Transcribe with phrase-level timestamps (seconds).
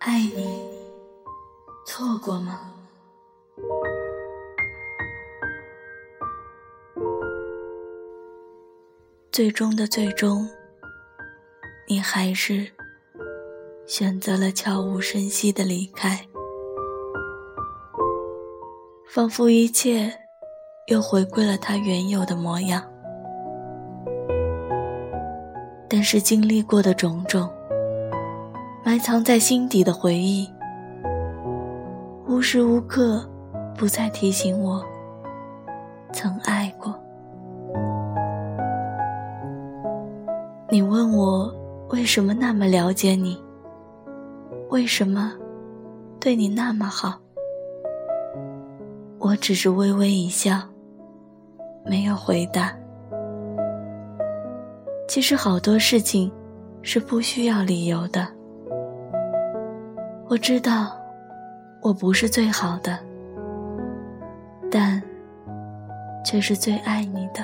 [0.00, 0.68] 爱你，
[1.86, 2.60] 错过吗？
[9.32, 10.48] 最终的最终，
[11.86, 12.70] 你还是
[13.86, 16.26] 选择了悄无声息的离开，
[19.08, 20.12] 仿佛一切
[20.88, 22.82] 又回归了它原有的模样。
[25.88, 27.48] 但是经历过的种种，
[28.84, 30.46] 埋藏在心底的回忆，
[32.26, 33.26] 无时无刻
[33.74, 34.84] 不再提醒我
[36.12, 36.94] 曾爱过。
[40.70, 41.50] 你问我
[41.88, 43.42] 为什么那么了解你，
[44.68, 45.32] 为什么
[46.20, 47.18] 对你那么好，
[49.18, 50.60] 我只是微微一笑，
[51.86, 52.76] 没有回答。
[55.08, 56.30] 其实好多事情
[56.82, 58.28] 是不需要理由的。
[60.28, 60.94] 我知道
[61.80, 62.98] 我不是最好的，
[64.70, 65.02] 但
[66.22, 67.42] 却是最爱你的。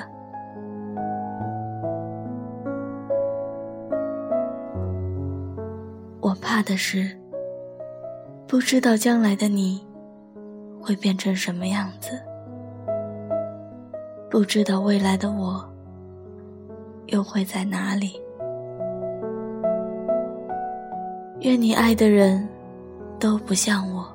[6.21, 7.17] 我怕的是，
[8.47, 9.83] 不知道将来的你
[10.79, 12.11] 会变成什么样子，
[14.29, 15.67] 不知道未来的我
[17.07, 18.21] 又会在哪里。
[21.41, 22.47] 愿你爱的人
[23.19, 24.05] 都不像我，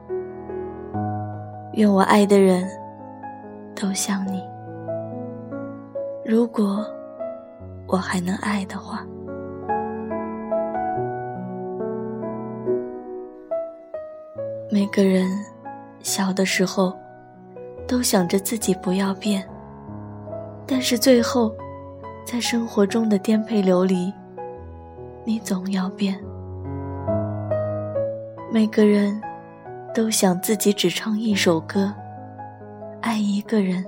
[1.74, 2.68] 愿我爱的人
[3.74, 4.42] 都像你。
[6.24, 6.84] 如果
[7.86, 9.04] 我还能爱的话。
[14.72, 15.28] 每个人
[16.00, 16.96] 小的时候
[17.88, 19.44] 都想着自己不要变，
[20.64, 21.52] 但是最后，
[22.30, 24.14] 在生活中的颠沛流离，
[25.24, 26.16] 你总要变。
[28.52, 29.20] 每个人
[29.92, 31.92] 都想自己只唱一首歌，
[33.02, 33.84] 爱一个人，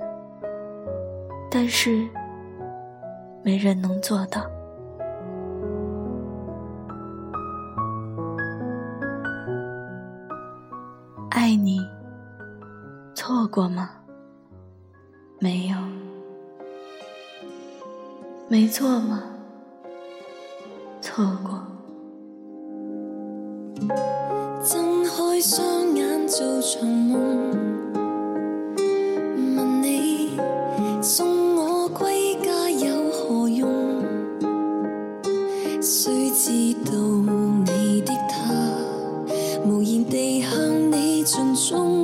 [1.49, 2.05] 但是
[3.43, 4.41] 没人能做到。
[11.29, 11.79] 爱你，
[13.15, 13.89] 错过吗？
[15.39, 15.77] 没有，
[18.53, 19.23] 没错吗？
[21.01, 21.59] 错过。
[24.63, 27.49] 睁开双眼做场梦，
[29.55, 30.37] 问你
[31.01, 34.03] 送我归家有何用？
[35.81, 36.91] 谁知道
[37.65, 38.53] 你的他
[39.65, 41.23] 无言地向你。
[41.23, 42.02] 尽忠，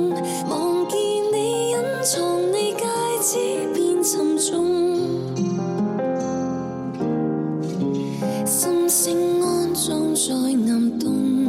[8.90, 11.44] 星安葬在岩洞，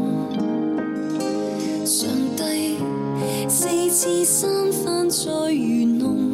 [1.84, 2.08] 上
[2.38, 2.78] 帝
[3.50, 6.31] 四次三番再愚弄，